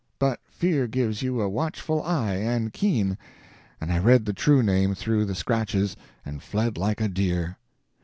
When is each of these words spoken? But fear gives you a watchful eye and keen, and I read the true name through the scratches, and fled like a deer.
But 0.17 0.39
fear 0.49 0.87
gives 0.87 1.21
you 1.21 1.41
a 1.41 1.47
watchful 1.47 2.01
eye 2.01 2.37
and 2.37 2.73
keen, 2.73 3.19
and 3.79 3.93
I 3.93 3.99
read 3.99 4.25
the 4.25 4.33
true 4.33 4.63
name 4.63 4.95
through 4.95 5.25
the 5.25 5.35
scratches, 5.35 5.95
and 6.25 6.41
fled 6.41 6.75
like 6.75 6.99
a 6.99 7.07
deer. 7.07 7.59